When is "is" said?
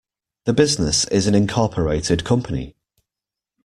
1.09-1.27